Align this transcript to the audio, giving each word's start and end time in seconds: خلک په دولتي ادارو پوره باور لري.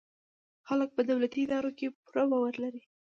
خلک 0.67 0.89
په 0.93 1.01
دولتي 1.09 1.39
ادارو 1.43 1.69
پوره 2.05 2.23
باور 2.31 2.53
لري. 2.63 2.81